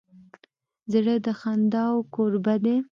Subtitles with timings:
[0.91, 2.77] زړه د خنداوو کوربه دی.